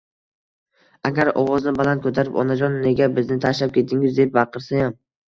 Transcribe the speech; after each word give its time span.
Agar 1.09 1.27
ovozni 1.41 1.73
baland 1.79 2.01
ko‘tarib 2.05 2.39
“Onajon, 2.43 2.77
nega 2.85 3.09
bizni 3.17 3.37
tashlab 3.43 3.75
ketdingiz!” 3.75 4.15
deb 4.21 4.33
baqirsayam 4.39 4.97